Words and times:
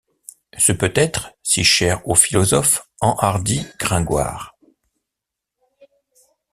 Ce 0.57 0.71
peut-être, 0.71 1.29
si 1.43 1.63
cher 1.63 2.07
aux 2.07 2.15
philosophes, 2.15 2.89
enhardit 3.01 3.67
Gringoire. 3.77 4.57